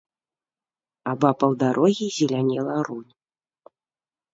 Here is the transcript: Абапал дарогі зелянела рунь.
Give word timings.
Абапал 1.11 1.53
дарогі 1.67 2.07
зелянела 2.19 2.75
рунь. 2.91 3.09